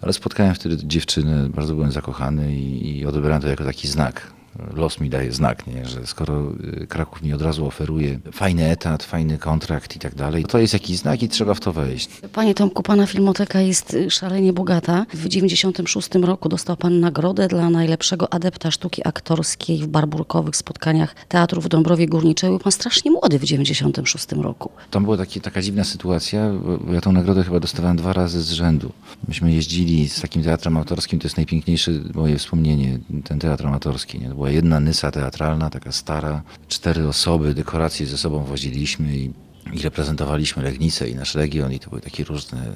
Ale 0.00 0.12
spotkałem 0.12 0.54
wtedy 0.54 0.76
dziewczynę, 0.86 1.48
bardzo 1.48 1.74
byłem 1.74 1.92
zakochany 1.92 2.56
i, 2.56 2.98
i 2.98 3.06
odebrałem 3.06 3.42
to 3.42 3.48
jako 3.48 3.64
taki 3.64 3.88
znak 3.88 4.37
los 4.74 5.00
mi 5.00 5.10
daje 5.10 5.32
znak, 5.32 5.66
nie? 5.66 5.86
że 5.86 6.06
skoro 6.06 6.52
y, 6.82 6.86
Kraków 6.86 7.22
mi 7.22 7.32
od 7.32 7.42
razu 7.42 7.66
oferuje 7.66 8.18
fajny 8.32 8.70
etat, 8.70 9.02
fajny 9.02 9.38
kontrakt 9.38 9.96
i 9.96 9.98
tak 9.98 10.14
dalej, 10.14 10.44
to 10.44 10.58
jest 10.58 10.72
jakiś 10.72 10.96
znak 10.96 11.22
i 11.22 11.28
trzeba 11.28 11.54
w 11.54 11.60
to 11.60 11.72
wejść. 11.72 12.08
Panie 12.32 12.54
Tomku, 12.54 12.82
pana 12.82 13.06
filmoteka 13.06 13.60
jest 13.60 13.94
y, 13.94 14.10
szalenie 14.10 14.52
bogata. 14.52 15.06
W 15.14 15.28
96 15.28 16.08
roku 16.14 16.48
dostał 16.48 16.76
pan 16.76 17.00
nagrodę 17.00 17.48
dla 17.48 17.70
najlepszego 17.70 18.32
adepta 18.32 18.70
sztuki 18.70 19.08
aktorskiej 19.08 19.78
w 19.78 19.86
barburkowych 19.86 20.56
spotkaniach 20.56 21.14
teatru 21.28 21.60
w 21.60 21.68
Dąbrowie 21.68 22.06
Górniczej. 22.06 22.50
Był 22.50 22.58
pan 22.58 22.72
strasznie 22.72 23.10
młody 23.10 23.38
w 23.38 23.44
96 23.44 24.32
roku. 24.32 24.70
Tam 24.90 25.04
była 25.04 25.16
taki, 25.16 25.40
taka 25.40 25.62
dziwna 25.62 25.84
sytuacja, 25.84 26.50
bo 26.86 26.94
ja 26.94 27.00
tą 27.00 27.12
nagrodę 27.12 27.44
chyba 27.44 27.60
dostawałem 27.60 27.96
dwa 27.96 28.12
razy 28.12 28.42
z 28.42 28.50
rzędu. 28.52 28.92
Myśmy 29.28 29.52
jeździli 29.52 30.08
z 30.08 30.20
takim 30.20 30.42
teatrem 30.42 30.76
autorskim, 30.76 31.18
to 31.18 31.26
jest 31.26 31.36
najpiękniejsze 31.36 31.92
moje 32.14 32.38
wspomnienie, 32.38 32.98
ten 33.24 33.38
teatr 33.38 33.66
amatorski. 33.66 34.18
Nie? 34.18 34.28
To 34.28 34.34
była 34.34 34.47
była 34.48 34.54
jedna 34.54 34.80
nysa 34.80 35.10
teatralna, 35.10 35.70
taka 35.70 35.92
stara, 35.92 36.42
cztery 36.68 37.08
osoby, 37.08 37.54
dekoracje 37.54 38.06
ze 38.06 38.18
sobą 38.18 38.44
woziliśmy 38.44 39.16
i 39.16 39.32
i 39.72 39.82
reprezentowaliśmy 39.82 40.62
Legnicę 40.62 41.08
i 41.08 41.14
nasz 41.14 41.34
region 41.34 41.72
i 41.72 41.78
to 41.78 41.90
były 41.90 42.00
takie 42.00 42.24
różne 42.24 42.72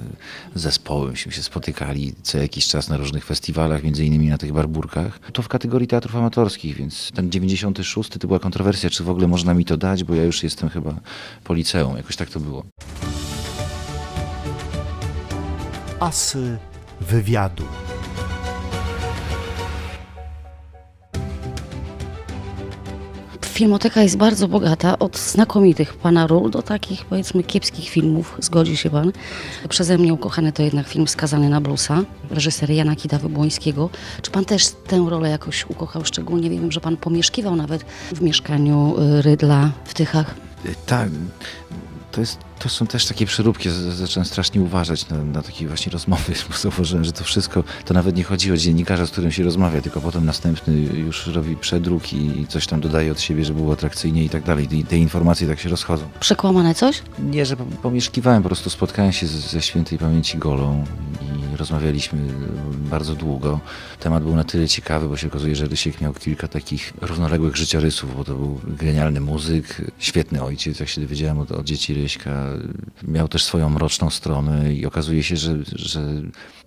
zespoły. 0.54 1.10
Myśmy 1.10 1.32
się 1.32 1.42
spotykali 1.42 2.12
co 2.22 2.38
jakiś 2.38 2.68
czas 2.68 2.88
na 2.88 2.96
różnych 2.96 3.24
festiwalach, 3.24 3.82
między 3.82 4.04
innymi 4.04 4.28
na 4.28 4.38
tych 4.38 4.52
barburkach. 4.52 5.20
To 5.32 5.42
w 5.42 5.48
kategorii 5.48 5.88
teatrów 5.88 6.16
amatorskich, 6.16 6.76
więc 6.76 7.10
ten 7.14 7.30
96 7.30 8.10
to 8.10 8.26
była 8.26 8.38
kontrowersja, 8.38 8.90
czy 8.90 9.04
w 9.04 9.10
ogóle 9.10 9.28
można 9.28 9.54
mi 9.54 9.64
to 9.64 9.76
dać, 9.76 10.04
bo 10.04 10.14
ja 10.14 10.24
już 10.24 10.42
jestem 10.42 10.68
chyba 10.68 10.94
po 11.44 11.54
liceum. 11.54 11.96
Jakoś 11.96 12.16
tak 12.16 12.30
to 12.30 12.40
było. 12.40 12.64
Asy 16.00 16.58
wywiadu. 17.00 17.64
Filmoteka 23.52 24.02
jest 24.02 24.16
bardzo 24.16 24.48
bogata, 24.48 24.98
od 24.98 25.18
znakomitych 25.18 25.94
pana 25.94 26.26
ról 26.26 26.50
do 26.50 26.62
takich 26.62 27.04
powiedzmy 27.04 27.42
kiepskich 27.42 27.88
filmów, 27.88 28.36
zgodzi 28.40 28.76
się 28.76 28.90
pan. 28.90 29.12
Przeze 29.68 29.98
mnie 29.98 30.14
ukochany 30.14 30.52
to 30.52 30.62
jednak 30.62 30.88
film 30.88 31.08
Skazany 31.08 31.48
na 31.48 31.60
blusa, 31.60 32.02
reżyser 32.30 32.70
Jana 32.70 32.94
Kita-Wybłońskiego. 32.94 33.88
Czy 34.22 34.30
pan 34.30 34.44
też 34.44 34.68
tę 34.68 35.06
rolę 35.08 35.30
jakoś 35.30 35.66
ukochał 35.68 36.04
szczególnie? 36.04 36.50
Wiem, 36.50 36.72
że 36.72 36.80
pan 36.80 36.96
pomieszkiwał 36.96 37.56
nawet 37.56 37.84
w 38.12 38.20
mieszkaniu 38.20 38.94
y, 39.18 39.22
Rydla 39.22 39.70
w 39.84 39.94
Tychach. 39.94 40.34
Tak, 40.86 41.08
To, 42.12 42.20
jest, 42.20 42.38
to 42.58 42.68
są 42.68 42.86
też 42.86 43.06
takie 43.06 43.26
przeróbki. 43.26 43.68
Zacząłem 43.90 44.24
strasznie 44.24 44.60
uważać 44.60 45.08
na, 45.08 45.24
na 45.24 45.42
takie 45.42 45.66
właśnie 45.66 45.92
rozmowy, 45.92 46.32
bo 46.50 46.56
zauważyłem, 46.56 47.04
że 47.04 47.12
to 47.12 47.24
wszystko, 47.24 47.64
to 47.84 47.94
nawet 47.94 48.16
nie 48.16 48.24
chodzi 48.24 48.52
o 48.52 48.56
dziennikarza, 48.56 49.06
z 49.06 49.10
którym 49.10 49.32
się 49.32 49.42
rozmawia, 49.44 49.80
tylko 49.80 50.00
potem 50.00 50.24
następny 50.24 50.74
już 50.80 51.26
robi 51.26 51.56
przedruk 51.56 52.12
i 52.12 52.46
coś 52.48 52.66
tam 52.66 52.80
dodaje 52.80 53.12
od 53.12 53.20
siebie, 53.20 53.44
żeby 53.44 53.60
było 53.60 53.72
atrakcyjnie 53.72 54.24
i 54.24 54.28
tak 54.28 54.42
dalej. 54.42 54.68
I 54.78 54.84
te 54.84 54.96
informacje 54.98 55.48
tak 55.48 55.60
się 55.60 55.68
rozchodzą. 55.68 56.04
Przekłamane 56.20 56.74
coś? 56.74 57.02
Nie, 57.18 57.46
że 57.46 57.56
po- 57.56 57.64
pomieszkiwałem, 57.64 58.42
po 58.42 58.48
prostu 58.48 58.70
spotkałem 58.70 59.12
się 59.12 59.26
z, 59.26 59.30
ze 59.30 59.62
świętej 59.62 59.98
pamięci 59.98 60.38
Golą 60.38 60.84
i 61.31 61.31
rozmawialiśmy 61.62 62.18
bardzo 62.90 63.14
długo. 63.14 63.60
Temat 64.00 64.22
był 64.22 64.36
na 64.36 64.44
tyle 64.44 64.68
ciekawy, 64.68 65.08
bo 65.08 65.16
się 65.16 65.26
okazuje, 65.26 65.56
że 65.56 65.66
Rysiek 65.66 66.00
miał 66.00 66.12
kilka 66.12 66.48
takich 66.48 66.92
równoległych 67.00 67.56
życiorysów, 67.56 68.16
bo 68.16 68.24
to 68.24 68.34
był 68.34 68.60
genialny 68.66 69.20
muzyk, 69.20 69.82
świetny 69.98 70.42
ojciec, 70.42 70.80
jak 70.80 70.88
się 70.88 71.00
dowiedziałem 71.00 71.38
od, 71.38 71.52
od 71.52 71.64
dzieci 71.64 71.94
Ryśka. 71.94 72.46
Miał 73.02 73.28
też 73.28 73.44
swoją 73.44 73.70
mroczną 73.70 74.10
stronę 74.10 74.74
i 74.74 74.86
okazuje 74.86 75.22
się, 75.22 75.36
że, 75.36 75.56
że 75.72 76.00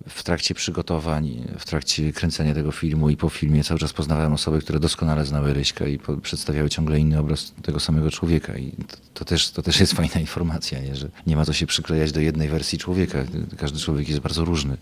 w 0.08 0.22
trakcie 0.22 0.54
przygotowań, 0.54 1.44
w 1.58 1.64
trakcie 1.64 2.12
kręcenia 2.12 2.54
tego 2.54 2.72
filmu 2.72 3.10
i 3.10 3.16
po 3.16 3.28
filmie 3.28 3.64
cały 3.64 3.80
czas 3.80 3.92
poznawałem 3.92 4.32
osoby, 4.32 4.60
które 4.60 4.80
doskonale 4.80 5.24
znały 5.24 5.54
Ryśka 5.54 5.86
i 5.86 5.98
po, 5.98 6.16
przedstawiały 6.16 6.70
ciągle 6.70 6.98
inny 6.98 7.18
obraz 7.18 7.52
tego 7.62 7.80
samego 7.80 8.10
człowieka. 8.10 8.56
I 8.56 8.70
to, 8.70 8.96
to, 9.14 9.24
też, 9.24 9.50
to 9.50 9.62
też 9.62 9.80
jest 9.80 9.92
fajna 9.92 10.20
informacja, 10.20 10.80
nie? 10.80 10.96
że 10.96 11.08
nie 11.26 11.36
ma 11.36 11.44
co 11.44 11.52
się 11.52 11.66
przyklejać 11.66 12.12
do 12.12 12.20
jednej 12.20 12.48
wersji 12.48 12.78
człowieka. 12.78 13.18
Każdy 13.56 13.78
człowiek 13.78 14.08
jest 14.08 14.20
bardzo 14.20 14.44
różny. 14.44 14.76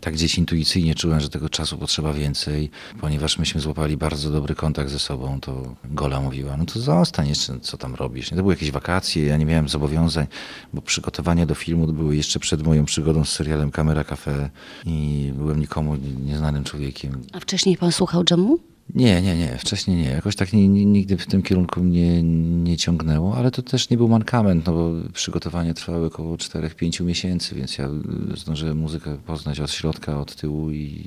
Tak 0.00 0.14
gdzieś 0.14 0.38
intuicyjnie 0.38 0.94
czułem, 0.94 1.20
że 1.20 1.28
tego 1.28 1.48
czasu 1.48 1.78
potrzeba 1.78 2.12
więcej, 2.12 2.70
ponieważ 3.00 3.38
myśmy 3.38 3.60
złapali 3.60 3.96
bardzo 3.96 4.30
dobry 4.30 4.54
kontakt 4.54 4.90
ze 4.90 4.98
sobą, 4.98 5.40
to 5.40 5.74
Gola 5.84 6.20
mówiła, 6.20 6.56
no 6.56 6.64
to 6.64 6.80
zostań 6.80 7.28
jeszcze, 7.28 7.60
co 7.60 7.76
tam 7.76 7.94
robisz. 7.94 8.30
To 8.30 8.36
były 8.36 8.54
jakieś 8.54 8.70
wakacje, 8.70 9.26
ja 9.26 9.36
nie 9.36 9.46
miałem 9.46 9.68
zobowiązań, 9.68 10.26
bo 10.72 10.82
przygotowania 10.82 11.46
do 11.46 11.54
filmu 11.54 11.92
były 11.92 12.16
jeszcze 12.16 12.40
przed 12.40 12.62
moją 12.62 12.84
przygodą 12.84 13.24
z 13.24 13.28
serialem 13.28 13.70
Kamera 13.70 14.04
Cafe 14.04 14.50
i 14.86 15.32
byłem 15.36 15.60
nikomu 15.60 15.96
nieznanym 16.24 16.64
człowiekiem. 16.64 17.22
A 17.32 17.40
wcześniej 17.40 17.76
pan 17.76 17.92
słuchał 17.92 18.24
dżemu? 18.24 18.71
Nie, 18.94 19.22
nie, 19.22 19.36
nie, 19.36 19.58
wcześniej 19.58 19.96
nie. 19.96 20.10
Jakoś 20.10 20.36
tak 20.36 20.52
nigdy 20.52 21.16
w 21.16 21.26
tym 21.26 21.42
kierunku 21.42 21.80
mnie 21.80 22.22
nie 22.62 22.76
ciągnęło, 22.76 23.36
ale 23.36 23.50
to 23.50 23.62
też 23.62 23.90
nie 23.90 23.96
był 23.96 24.08
mankament, 24.08 24.66
no 24.66 24.72
bo 24.72 24.90
przygotowania 25.12 25.74
trwały 25.74 26.06
około 26.06 26.36
4-5 26.36 27.04
miesięcy, 27.04 27.54
więc 27.54 27.78
ja 27.78 27.88
zdążyłem 28.36 28.78
muzykę 28.78 29.18
poznać 29.26 29.60
od 29.60 29.70
środka, 29.70 30.20
od 30.20 30.36
tyłu 30.36 30.70
i, 30.70 31.04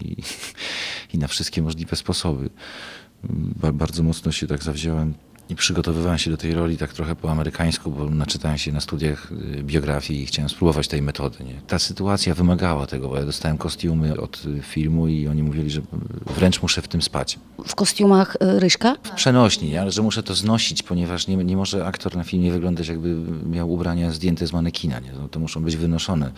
i 1.13 1.18
na 1.18 1.27
wszystkie 1.27 1.62
możliwe 1.62 1.96
sposoby. 1.96 2.50
Ba, 3.34 3.72
bardzo 3.72 4.04
mocno 4.04 4.32
się 4.32 4.48
tak 4.48 4.63
zawziąłem 4.63 5.13
i 5.50 5.56
przygotowywałem 5.56 6.18
się 6.18 6.32
do 6.32 6.38
tej 6.38 6.54
roli 6.54 6.78
tak 6.78 6.94
trochę 6.94 7.16
po 7.16 7.32
amerykańsku, 7.32 7.92
bo 7.92 8.10
naczytałem 8.10 8.58
się 8.58 8.72
na 8.72 8.82
studiach 8.82 9.32
y, 9.32 9.64
biografii 9.64 10.22
i 10.24 10.25
chciałem 10.25 10.50
spróbować 10.50 10.88
tej 10.88 11.02
metody. 11.02 11.44
Nie? 11.44 11.54
Ta 11.68 11.80
sytuacja 11.80 12.36
wymagała 12.36 12.88
tego, 12.88 13.10
bo 13.10 13.18
ja 13.18 13.25
dostałem 13.25 13.58
kostiumy 13.58 14.20
od 14.22 14.46
y, 14.46 14.62
filmu 14.62 15.08
i 15.08 15.28
oni 15.28 15.44
mówili, 15.44 15.70
że 15.70 15.82
wręcz 16.36 16.62
muszę 16.62 16.82
w 16.82 16.88
tym 16.88 17.02
spać 17.02 17.40
W 17.68 17.75
kostiumach 17.75 18.36
y, 18.36 18.60
Ryśka? 18.60 18.96
przenośni, 19.16 19.70
nie? 19.70 19.82
ale 19.82 19.92
że 19.92 20.02
muszę 20.02 20.24
to 20.24 20.36
znosić, 20.36 20.84
ponieważ 20.84 21.28
nie, 21.28 21.36
nie 21.38 21.58
może 21.58 21.86
aktor 21.86 22.16
na 22.16 22.24
filmie 22.24 22.52
wyglądać 22.52 22.88
jakby 22.88 23.16
miał 23.50 23.72
ubrania 23.72 24.12
zdjęte 24.12 24.48
z 24.48 24.54
manekina. 24.54 25.00
Nie? 25.00 25.12
No, 25.14 25.28
to 25.28 25.40
muszą 25.40 25.64
być 25.64 25.75
wynoszone. 25.75 26.32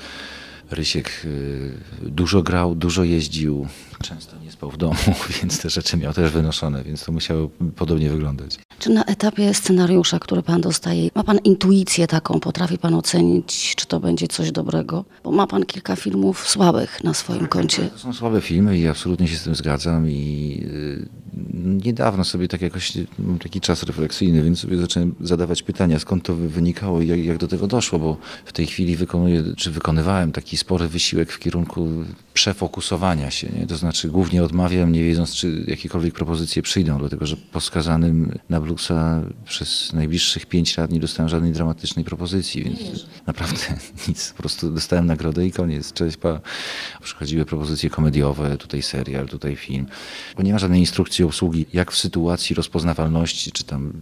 Rysiek 0.71 1.11
y, 1.25 1.71
dużo 2.09 2.43
grał, 2.43 2.75
dużo 2.75 3.03
jeździł, 3.03 3.67
często 4.03 4.37
nie 4.43 4.51
spał 4.51 4.71
w 4.71 4.77
domu, 4.77 4.95
więc 5.41 5.61
te 5.61 5.69
rzeczy 5.69 5.97
miał 5.97 6.13
też 6.13 6.31
wynoszone, 6.31 6.83
więc 6.83 7.05
to 7.05 7.11
musiało 7.11 7.49
podobnie 7.75 8.09
wyglądać. 8.09 8.57
Czy 8.79 8.89
na 8.89 9.05
etapie 9.05 9.53
scenariusza, 9.53 10.19
który 10.19 10.43
pan 10.43 10.61
dostaje, 10.61 11.09
ma 11.15 11.23
pan 11.23 11.37
intuicję 11.37 12.07
taką, 12.07 12.39
potrafi 12.39 12.77
pan 12.77 12.93
ocenić, 12.93 13.73
czy 13.75 13.85
to 13.85 13.99
będzie 13.99 14.27
coś 14.27 14.51
dobrego? 14.51 15.05
Bo 15.23 15.31
ma 15.31 15.47
pan 15.47 15.65
kilka 15.65 15.95
filmów 15.95 16.47
słabych 16.49 17.03
na 17.03 17.13
swoim 17.13 17.47
koncie. 17.47 17.89
To 17.89 17.99
są 17.99 18.13
słabe 18.13 18.41
filmy 18.41 18.77
i 18.79 18.87
absolutnie 18.87 19.27
się 19.27 19.35
z 19.37 19.43
tym 19.43 19.55
zgadzam 19.55 20.09
i 20.09 20.59
y, 20.65 21.09
niedawno 21.53 22.23
sobie 22.23 22.47
tak 22.47 22.61
jakoś, 22.61 22.93
mam 23.19 23.39
taki 23.39 23.61
czas 23.61 23.83
refleksyjny, 23.83 24.43
więc 24.43 24.59
sobie 24.59 24.77
zacząłem 24.77 25.15
zadawać 25.21 25.63
pytania, 25.63 25.99
skąd 25.99 26.23
to 26.23 26.35
wy- 26.35 26.49
wynikało 26.49 27.01
i 27.01 27.07
jak, 27.07 27.25
jak 27.25 27.37
do 27.37 27.47
tego 27.47 27.67
doszło, 27.67 27.99
bo 27.99 28.17
w 28.45 28.53
tej 28.53 28.67
chwili 28.67 28.95
wykonuję, 28.95 29.43
czy 29.57 29.71
wykonywałem 29.71 30.31
taki 30.31 30.56
spory 30.57 30.87
wysiłek 30.87 31.31
w 31.31 31.39
kierunku 31.39 31.89
przefokusowania 32.33 33.31
się, 33.31 33.49
nie? 33.59 33.67
to 33.67 33.77
znaczy 33.77 34.09
głównie 34.09 34.43
odmawiam, 34.43 34.91
nie 34.91 35.03
wiedząc, 35.03 35.35
czy 35.35 35.63
jakiekolwiek 35.67 36.13
propozycje 36.13 36.61
przyjdą, 36.61 36.99
dlatego 36.99 37.25
że 37.25 37.37
po 37.37 37.61
skazanym 37.61 38.39
na 38.49 38.61
Bluesa 38.61 39.21
przez 39.45 39.93
najbliższych 39.93 40.45
pięć 40.45 40.77
lat 40.77 40.91
nie 40.91 40.99
dostałem 40.99 41.29
żadnej 41.29 41.51
dramatycznej 41.51 42.05
propozycji, 42.05 42.63
więc 42.63 43.05
naprawdę 43.27 43.59
nic, 44.07 44.33
po 44.33 44.43
prostu 44.43 44.71
dostałem 44.71 45.05
nagrodę 45.05 45.45
i 45.45 45.51
koniec, 45.51 45.93
cześć, 45.93 46.17
pa. 46.17 46.39
Przychodziły 47.01 47.45
propozycje 47.45 47.89
komediowe, 47.89 48.57
tutaj 48.57 48.81
serial, 48.81 49.27
tutaj 49.27 49.55
film, 49.55 49.85
bo 50.37 50.43
nie 50.43 50.53
ma 50.53 50.59
żadnej 50.59 50.79
instrukcji 50.79 51.25
obsługi, 51.25 51.65
jak 51.73 51.91
w 51.91 51.97
sytuacji 51.97 52.55
rozpoznawalności, 52.55 53.51
czy 53.51 53.63
tam, 53.63 53.93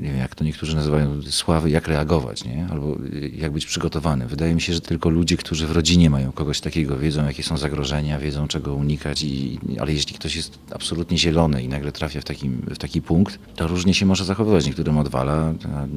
nie 0.00 0.08
wiem, 0.08 0.18
jak 0.18 0.34
to 0.34 0.44
niektórzy 0.44 0.76
nazywają, 0.76 1.22
sławy, 1.22 1.70
jak 1.70 1.88
reagować, 1.88 2.44
nie? 2.44 2.66
albo 2.70 2.96
jak 3.32 3.52
być 3.52 3.66
przygotowany. 3.66 4.26
Wydaje 4.26 4.54
mi 4.54 4.60
się, 4.60 4.74
że 4.74 4.80
tylko 4.80 5.10
ludzie, 5.10 5.36
którzy 5.36 5.66
w 5.66 5.70
rodzinie 5.70 5.93
mają 6.10 6.32
kogoś 6.32 6.60
takiego, 6.60 6.98
wiedzą, 6.98 7.26
jakie 7.26 7.42
są 7.42 7.56
zagrożenia, 7.56 8.18
wiedzą, 8.18 8.48
czego 8.48 8.74
unikać, 8.74 9.22
i, 9.22 9.58
ale 9.80 9.92
jeśli 9.92 10.14
ktoś 10.14 10.36
jest 10.36 10.58
absolutnie 10.70 11.18
zielony 11.18 11.62
i 11.62 11.68
nagle 11.68 11.92
trafia 11.92 12.20
w, 12.20 12.24
takim, 12.24 12.62
w 12.70 12.78
taki 12.78 13.02
punkt, 13.02 13.38
to 13.56 13.66
różnie 13.66 13.94
się 13.94 14.06
może 14.06 14.24
zachowywać. 14.24 14.66
Niektórym 14.66 14.98
odwala, 14.98 15.54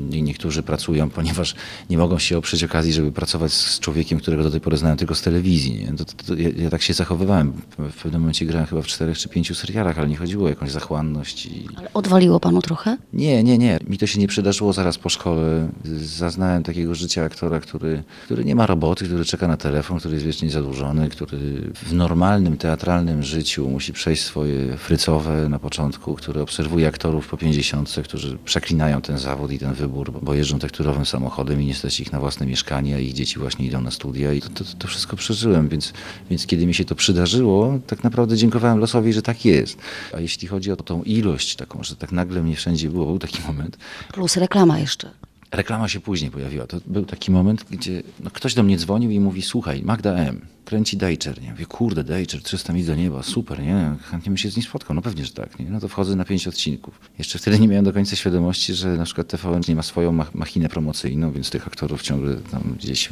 niektórzy 0.09 0.63
pracują, 0.63 1.09
ponieważ 1.17 1.55
nie 1.89 1.97
mogą 1.97 2.19
się 2.19 2.37
oprzeć 2.37 2.63
okazji, 2.63 2.93
żeby 2.93 3.11
pracować 3.11 3.53
z 3.53 3.79
człowiekiem, 3.79 4.19
którego 4.19 4.43
do 4.43 4.51
tej 4.51 4.61
pory 4.61 4.77
znałem 4.77 4.97
tylko 4.97 5.15
z 5.15 5.21
telewizji. 5.21 5.87
To, 5.97 6.05
to, 6.05 6.13
to, 6.27 6.35
ja, 6.35 6.49
ja 6.57 6.69
tak 6.69 6.81
się 6.81 6.93
zachowywałem. 6.93 7.53
W 7.77 8.01
pewnym 8.03 8.21
momencie 8.21 8.45
grałem 8.45 8.67
chyba 8.67 8.81
w 8.81 8.87
czterech 8.87 9.17
czy 9.17 9.29
pięciu 9.29 9.55
serialach, 9.55 9.99
ale 9.99 10.07
nie 10.07 10.17
chodziło 10.17 10.45
o 10.45 10.49
jakąś 10.49 10.71
zachłanność. 10.71 11.45
I... 11.45 11.67
Ale 11.75 11.93
odwaliło 11.93 12.39
panu 12.39 12.61
trochę? 12.61 12.97
Nie, 13.13 13.43
nie, 13.43 13.57
nie. 13.57 13.79
Mi 13.87 13.97
to 13.97 14.07
się 14.07 14.19
nie 14.19 14.27
przydarzyło 14.27 14.73
zaraz 14.73 14.97
po 14.97 15.09
szkole. 15.09 15.69
Zaznałem 16.01 16.63
takiego 16.63 16.95
życia 16.95 17.23
aktora, 17.23 17.59
który, 17.59 18.03
który 18.25 18.45
nie 18.45 18.55
ma 18.55 18.65
roboty, 18.65 19.05
który 19.05 19.25
czeka 19.25 19.47
na 19.47 19.57
telefon, 19.57 19.77
który 19.95 20.13
jest 20.13 20.25
wiecznie 20.25 20.49
zadłużony, 20.49 21.09
który 21.09 21.37
w 21.75 21.93
normalnym, 21.93 22.57
teatralnym 22.57 23.23
życiu 23.23 23.69
musi 23.69 23.93
przejść 23.93 24.23
swoje 24.23 24.77
frycowe 24.77 25.49
na 25.49 25.59
początku, 25.59 26.15
który 26.15 26.41
obserwuje 26.41 26.87
aktorów 26.87 27.27
po 27.27 27.37
50, 27.37 27.95
którzy 28.03 28.37
przeklinają 28.45 29.01
ten 29.01 29.17
zawód 29.17 29.51
i 29.51 29.59
ten 29.59 29.73
wybór, 29.73 30.11
bo 30.21 30.33
jeżdżą 30.33 30.59
tekturowym 30.59 31.05
samochodem 31.05 31.61
i 31.61 31.65
nie 31.65 31.75
stać 31.75 31.99
ich 31.99 32.11
na 32.11 32.19
własne 32.19 32.45
mieszkanie, 32.45 32.95
a 32.95 32.99
ich 32.99 33.13
dzieci 33.13 33.39
właśnie 33.39 33.65
idą 33.65 33.81
na 33.81 33.91
studia 33.91 34.33
i 34.33 34.41
to, 34.41 34.49
to, 34.49 34.63
to 34.79 34.87
wszystko 34.87 35.15
przeżyłem, 35.15 35.69
więc, 35.69 35.93
więc 36.29 36.45
kiedy 36.45 36.65
mi 36.65 36.73
się 36.73 36.85
to 36.85 36.95
przydarzyło, 36.95 37.79
tak 37.87 38.03
naprawdę 38.03 38.37
dziękowałem 38.37 38.79
losowi, 38.79 39.13
że 39.13 39.21
tak 39.21 39.45
jest. 39.45 39.77
A 40.13 40.19
jeśli 40.19 40.47
chodzi 40.47 40.71
o 40.71 40.75
tą 40.75 41.03
ilość 41.03 41.55
taką, 41.55 41.83
że 41.83 41.95
tak 41.95 42.11
nagle 42.11 42.43
mnie 42.43 42.55
wszędzie 42.55 42.89
było, 42.89 43.05
był 43.05 43.19
taki 43.19 43.41
moment, 43.47 43.77
Plus 44.13 44.37
reklama 44.37 44.79
jeszcze. 44.79 45.26
Reklama 45.51 45.87
się 45.87 45.99
później 45.99 46.31
pojawiła. 46.31 46.67
To 46.67 46.77
był 46.85 47.05
taki 47.05 47.31
moment, 47.31 47.65
gdzie 47.71 48.03
no, 48.19 48.31
ktoś 48.31 48.53
do 48.53 48.63
mnie 48.63 48.77
dzwonił 48.77 49.11
i 49.11 49.19
mówi, 49.19 49.41
słuchaj, 49.41 49.83
Magda 49.83 50.13
M. 50.13 50.56
kręci 50.67 50.97
Dejczer. 50.97 51.41
Nie? 51.41 51.51
Mówię, 51.51 51.65
kurde, 51.65 52.03
Dejczer, 52.03 52.41
300 52.41 52.73
mil 52.73 52.85
do 52.85 52.95
nieba, 52.95 53.23
super, 53.23 53.59
nie? 53.59 53.95
Chętnie 54.11 54.29
bym 54.29 54.37
się 54.37 54.51
z 54.51 54.55
nim 54.57 54.63
spotkał. 54.65 54.95
No 54.95 55.01
pewnie, 55.01 55.25
że 55.25 55.31
tak. 55.31 55.59
Nie? 55.59 55.65
No 55.65 55.79
to 55.79 55.87
wchodzę 55.87 56.15
na 56.15 56.25
pięć 56.25 56.47
odcinków. 56.47 56.99
Jeszcze 57.19 57.39
wtedy 57.39 57.59
nie 57.59 57.67
miałem 57.67 57.85
do 57.85 57.93
końca 57.93 58.15
świadomości, 58.15 58.73
że 58.73 58.97
na 58.97 59.03
przykład 59.05 59.27
TVN 59.27 59.61
nie 59.67 59.75
ma 59.75 59.83
swoją 59.83 60.11
mach- 60.11 60.35
machinę 60.35 60.69
promocyjną, 60.69 61.31
więc 61.31 61.49
tych 61.49 61.67
aktorów 61.67 62.01
ciągle 62.01 62.35
tam 62.35 62.75
gdzieś 62.79 63.09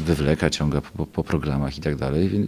wywleka, 0.00 0.50
ciąga 0.50 0.80
po, 0.80 1.06
po 1.06 1.24
programach 1.24 1.78
i 1.78 1.80
tak 1.80 1.96
dalej. 1.96 2.46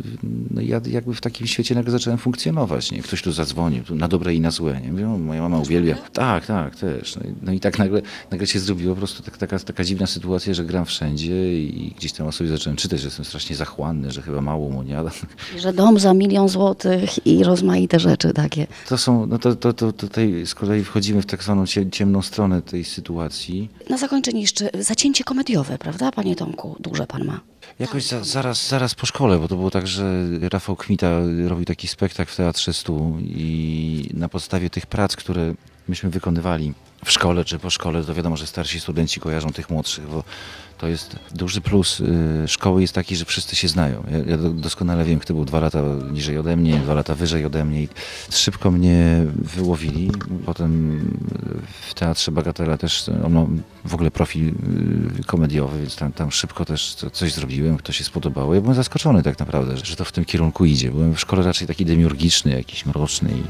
No 0.50 0.60
ja 0.60 0.80
jakby 0.90 1.14
w 1.14 1.20
takim 1.20 1.46
świecie 1.46 1.74
nagle 1.74 1.90
zacząłem 1.92 2.18
funkcjonować. 2.18 2.90
Nie? 2.92 3.02
Ktoś 3.02 3.22
tu 3.22 3.32
zadzwonił, 3.32 3.82
na 3.90 4.08
dobre 4.08 4.34
i 4.34 4.40
na 4.40 4.50
złe. 4.50 4.80
Nie? 4.80 4.90
Mówię, 4.92 5.06
moja 5.06 5.42
mama 5.42 5.58
uwielbia. 5.58 5.94
Tak, 6.12 6.46
tak, 6.46 6.76
też. 6.76 7.16
No 7.16 7.22
i, 7.22 7.34
no 7.42 7.52
i 7.52 7.60
tak 7.60 7.78
nagle, 7.78 8.02
nagle 8.30 8.46
się 8.46 8.58
zrobiło 8.60 8.94
po 8.94 8.98
prostu 8.98 9.22
tak, 9.22 9.38
taka, 9.38 9.58
taka 9.58 9.84
dziwna 9.84 10.06
sytuacja, 10.06 10.54
że 10.54 10.64
gram 10.64 10.84
wszędzie 10.84 11.60
i 11.62 11.94
gdzieś 11.98 12.12
tam 12.12 12.26
o 12.26 12.32
sobie 12.32 12.50
zacząłem 12.50 12.76
czytać, 12.76 13.00
że 13.00 13.06
jestem 13.06 13.24
strasznie 13.24 13.56
zachłanny, 13.56 14.05
że 14.12 14.22
chyba 14.22 14.40
mało 14.40 14.70
mu 14.70 14.82
nie 14.82 14.96
Że 15.58 15.72
dom 15.72 15.98
za 15.98 16.14
milion 16.14 16.48
złotych 16.48 17.26
i 17.26 17.44
rozmaite 17.44 18.00
rzeczy 18.00 18.32
takie. 18.32 18.66
To 18.88 18.98
są, 18.98 19.26
no 19.26 19.38
to, 19.38 19.56
to, 19.56 19.72
to 19.72 19.92
tutaj 19.92 20.46
z 20.46 20.54
kolei 20.54 20.84
wchodzimy 20.84 21.22
w 21.22 21.26
tak 21.26 21.42
zwaną 21.42 21.66
cie- 21.66 21.90
ciemną 21.90 22.22
stronę 22.22 22.62
tej 22.62 22.84
sytuacji. 22.84 23.70
Na 23.90 23.98
zakończenie 23.98 24.40
jeszcze 24.40 24.70
zacięcie 24.80 25.24
komediowe, 25.24 25.78
prawda, 25.78 26.12
panie 26.12 26.36
Tomku? 26.36 26.76
Duże 26.80 27.06
pan 27.06 27.24
ma. 27.24 27.40
Jakoś 27.78 28.04
za, 28.06 28.24
zaraz, 28.24 28.68
zaraz 28.68 28.94
po 28.94 29.06
szkole, 29.06 29.38
bo 29.38 29.48
to 29.48 29.56
było 29.56 29.70
tak, 29.70 29.86
że 29.86 30.24
Rafał 30.40 30.76
Kmita 30.76 31.10
robił 31.46 31.64
taki 31.64 31.88
spektakl 31.88 32.32
w 32.32 32.36
Teatrze 32.36 32.72
Stu 32.72 33.16
i 33.20 34.08
na 34.14 34.28
podstawie 34.28 34.70
tych 34.70 34.86
prac, 34.86 35.16
które 35.16 35.54
myśmy 35.88 36.10
wykonywali 36.10 36.72
w 37.04 37.10
szkole 37.12 37.44
czy 37.44 37.58
po 37.58 37.70
szkole, 37.70 38.04
to 38.04 38.14
wiadomo, 38.14 38.36
że 38.36 38.46
starsi 38.46 38.80
studenci 38.80 39.20
kojarzą 39.20 39.52
tych 39.52 39.70
młodszych, 39.70 40.08
bo 40.08 40.24
to 40.78 40.88
jest 40.88 41.16
duży 41.34 41.60
plus 41.60 42.00
y, 42.00 42.48
szkoły 42.48 42.80
jest 42.82 42.92
taki, 42.94 43.16
że 43.16 43.24
wszyscy 43.24 43.56
się 43.56 43.68
znają. 43.68 44.02
Ja, 44.10 44.18
ja 44.30 44.36
do- 44.36 44.50
doskonale 44.50 45.04
wiem, 45.04 45.18
kto 45.18 45.34
był 45.34 45.44
dwa 45.44 45.60
lata 45.60 45.82
niżej 46.12 46.38
ode 46.38 46.56
mnie, 46.56 46.78
dwa 46.78 46.94
lata 46.94 47.14
wyżej 47.14 47.44
ode 47.44 47.64
mnie. 47.64 47.88
Szybko 48.30 48.70
mnie 48.70 49.24
wyłowili. 49.36 50.10
Potem 50.46 51.00
w 51.90 51.94
teatrze 51.94 52.32
Bagatela 52.32 52.76
też 52.76 53.10
on 53.24 53.32
ma 53.32 53.46
w 53.84 53.94
ogóle 53.94 54.10
profil 54.10 54.48
y, 54.48 55.24
komediowy, 55.26 55.78
więc 55.78 55.96
tam, 55.96 56.12
tam 56.12 56.30
szybko 56.32 56.64
też 56.64 56.94
co- 56.94 57.10
coś 57.10 57.32
zrobiłem, 57.32 57.76
kto 57.76 57.92
się 57.92 58.04
spodobało. 58.04 58.54
Ja 58.54 58.60
byłem 58.60 58.76
zaskoczony 58.76 59.22
tak 59.22 59.38
naprawdę, 59.38 59.76
że 59.76 59.96
to 59.96 60.04
w 60.04 60.12
tym 60.12 60.24
kierunku 60.24 60.64
idzie. 60.64 60.90
Byłem 60.90 61.14
w 61.14 61.20
szkole 61.20 61.42
raczej 61.42 61.66
taki 61.68 61.84
demiurgiczny, 61.84 62.50
jakiś 62.52 62.86
mroczny. 62.86 63.30
I 63.30 63.42